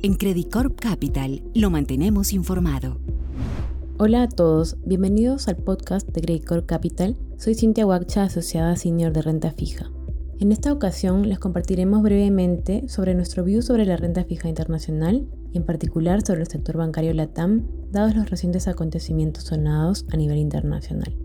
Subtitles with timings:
[0.00, 3.00] En Credit Corp Capital lo mantenemos informado.
[3.98, 7.16] Hola a todos, bienvenidos al podcast de Credit Corp Capital.
[7.36, 9.90] Soy Cintia Huacha, asociada senior de renta fija.
[10.38, 15.56] En esta ocasión les compartiremos brevemente sobre nuestro view sobre la renta fija internacional y
[15.56, 21.16] en particular sobre el sector bancario LATAM, dados los recientes acontecimientos sonados a nivel internacional.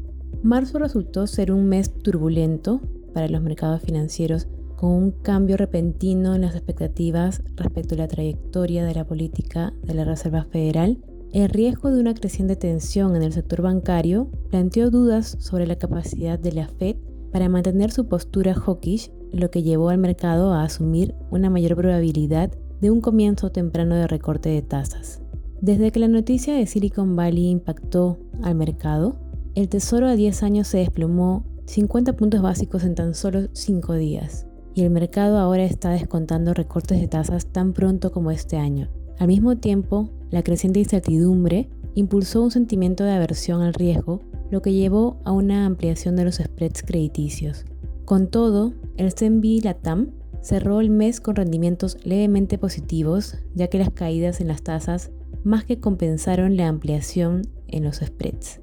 [0.42, 2.82] Marzo resultó ser un mes turbulento
[3.14, 4.48] para los mercados financieros
[4.84, 9.94] con un cambio repentino en las expectativas respecto a la trayectoria de la política de
[9.94, 10.98] la Reserva Federal,
[11.32, 16.38] el riesgo de una creciente tensión en el sector bancario planteó dudas sobre la capacidad
[16.38, 16.98] de la Fed
[17.32, 22.52] para mantener su postura hawkish, lo que llevó al mercado a asumir una mayor probabilidad
[22.82, 25.22] de un comienzo temprano de recorte de tasas.
[25.62, 29.16] Desde que la noticia de Silicon Valley impactó al mercado,
[29.56, 34.46] el tesoro a 10 años se desplomó 50 puntos básicos en tan solo 5 días
[34.76, 38.90] y el mercado ahora está descontando recortes de tasas tan pronto como este año.
[39.20, 44.74] Al mismo tiempo, la creciente incertidumbre impulsó un sentimiento de aversión al riesgo, lo que
[44.74, 47.66] llevó a una ampliación de los spreads crediticios.
[48.06, 53.92] Con todo, el CMB Latam cerró el mes con rendimientos levemente positivos, ya que las
[53.92, 55.12] caídas en las tasas
[55.44, 58.63] más que compensaron la ampliación en los spreads.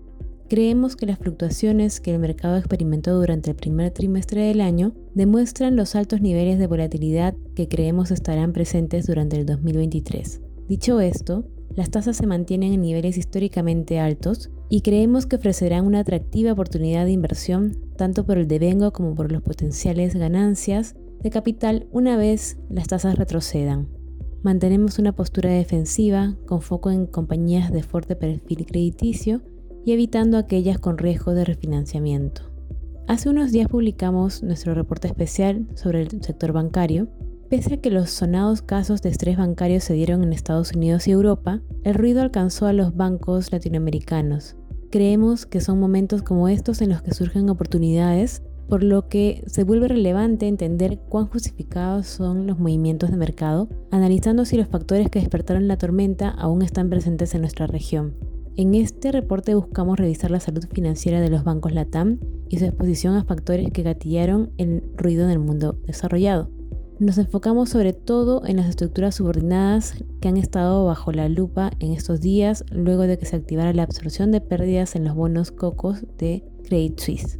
[0.50, 5.76] Creemos que las fluctuaciones que el mercado experimentó durante el primer trimestre del año demuestran
[5.76, 10.40] los altos niveles de volatilidad que creemos estarán presentes durante el 2023.
[10.68, 11.44] Dicho esto,
[11.76, 17.04] las tasas se mantienen en niveles históricamente altos y creemos que ofrecerán una atractiva oportunidad
[17.04, 22.58] de inversión tanto por el devengo como por los potenciales ganancias de capital una vez
[22.68, 23.86] las tasas retrocedan.
[24.42, 29.42] Mantenemos una postura defensiva con foco en compañías de fuerte perfil crediticio
[29.84, 32.50] y evitando aquellas con riesgo de refinanciamiento.
[33.06, 37.08] Hace unos días publicamos nuestro reporte especial sobre el sector bancario.
[37.48, 41.10] Pese a que los sonados casos de estrés bancario se dieron en Estados Unidos y
[41.10, 44.54] Europa, el ruido alcanzó a los bancos latinoamericanos.
[44.90, 49.64] Creemos que son momentos como estos en los que surgen oportunidades, por lo que se
[49.64, 55.18] vuelve relevante entender cuán justificados son los movimientos de mercado, analizando si los factores que
[55.18, 58.29] despertaron la tormenta aún están presentes en nuestra región.
[58.56, 62.18] En este reporte buscamos revisar la salud financiera de los bancos LATAM
[62.48, 66.50] y su exposición a factores que gatillaron el ruido en el mundo desarrollado.
[66.98, 71.92] Nos enfocamos sobre todo en las estructuras subordinadas que han estado bajo la lupa en
[71.92, 76.04] estos días luego de que se activara la absorción de pérdidas en los bonos cocos
[76.18, 77.38] de Credit Suisse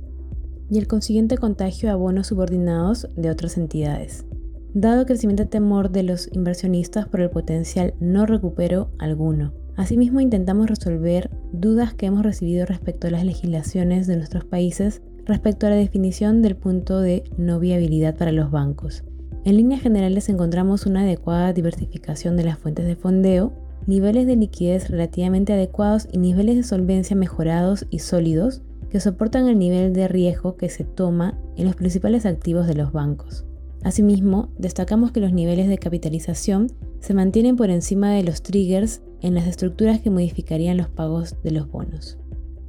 [0.70, 4.24] y el consiguiente contagio a bonos subordinados de otras entidades.
[4.72, 10.68] Dado el crecimiento temor de los inversionistas por el potencial no recupero alguno, Asimismo, intentamos
[10.68, 15.76] resolver dudas que hemos recibido respecto a las legislaciones de nuestros países respecto a la
[15.76, 19.04] definición del punto de no viabilidad para los bancos.
[19.46, 23.54] En líneas generales encontramos una adecuada diversificación de las fuentes de fondeo,
[23.86, 28.60] niveles de liquidez relativamente adecuados y niveles de solvencia mejorados y sólidos
[28.90, 32.92] que soportan el nivel de riesgo que se toma en los principales activos de los
[32.92, 33.46] bancos.
[33.82, 36.66] Asimismo, destacamos que los niveles de capitalización
[36.98, 41.50] se mantienen por encima de los triggers en las estructuras que modificarían los pagos de
[41.50, 42.18] los bonos.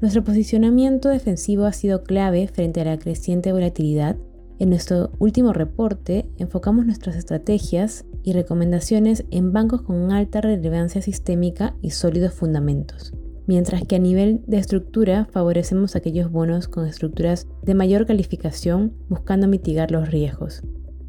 [0.01, 4.17] Nuestro posicionamiento defensivo ha sido clave frente a la creciente volatilidad.
[4.57, 11.75] En nuestro último reporte enfocamos nuestras estrategias y recomendaciones en bancos con alta relevancia sistémica
[11.81, 13.13] y sólidos fundamentos,
[13.45, 19.47] mientras que a nivel de estructura favorecemos aquellos bonos con estructuras de mayor calificación buscando
[19.47, 20.63] mitigar los riesgos.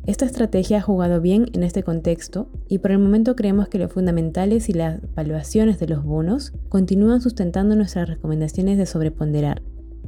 [0.04, 3.92] Esta estrategia ha jugado bien en este contexto y por el momento creemos que los
[3.92, 9.62] fundamentales y las valuaciones de los bonos continúan sustentando nuestras recomendaciones de sobreponderar.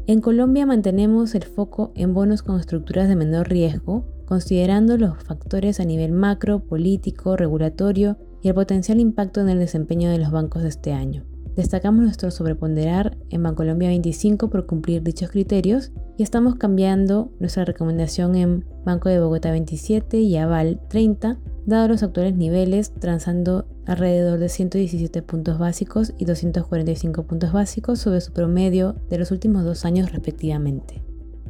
[0.09, 5.79] En Colombia mantenemos el foco en bonos con estructuras de menor riesgo, considerando los factores
[5.79, 10.63] a nivel macro, político, regulatorio y el potencial impacto en el desempeño de los bancos
[10.63, 11.25] de este año.
[11.55, 18.37] Destacamos nuestro sobreponderar en Bancolombia 25 por cumplir dichos criterios y estamos cambiando nuestra recomendación
[18.37, 24.49] en Banco de Bogotá 27 y Aval 30, dado los actuales niveles, transando alrededor de
[24.49, 30.13] 117 puntos básicos y 245 puntos básicos sobre su promedio de los últimos dos años
[30.13, 31.03] respectivamente.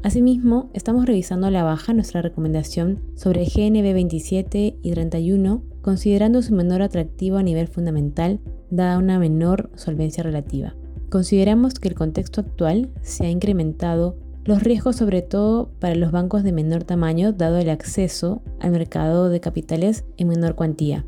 [0.03, 6.55] Asimismo, estamos revisando a la baja nuestra recomendación sobre GNB 27 y 31, considerando su
[6.55, 8.41] menor atractivo a nivel fundamental
[8.71, 10.75] dada una menor solvencia relativa.
[11.11, 16.43] Consideramos que el contexto actual se ha incrementado los riesgos sobre todo para los bancos
[16.43, 21.07] de menor tamaño dado el acceso al mercado de capitales en menor cuantía.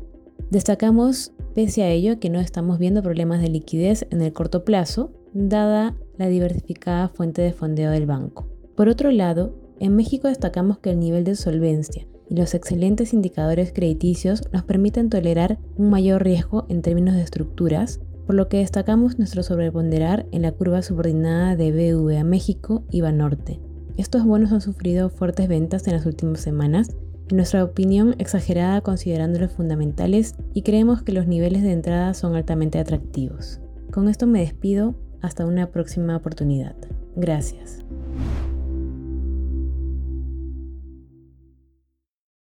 [0.49, 5.11] Destacamos pese a ello que no estamos viendo problemas de liquidez en el corto plazo,
[5.33, 8.47] dada la diversificada fuente de fondeo del banco.
[8.75, 13.71] Por otro lado, en México destacamos que el nivel de solvencia y los excelentes indicadores
[13.71, 19.17] crediticios nos permiten tolerar un mayor riesgo en términos de estructuras, por lo que destacamos
[19.17, 23.61] nuestro sobreponderar en la curva subordinada de BVA México y Banorte.
[23.95, 26.89] Estos bonos han sufrido fuertes ventas en las últimas semanas,
[27.29, 32.35] en nuestra opinión exagerada considerando los fundamentales y creemos que los niveles de entrada son
[32.35, 33.61] altamente atractivos.
[33.91, 36.75] Con esto me despido, hasta una próxima oportunidad.
[37.15, 37.86] Gracias.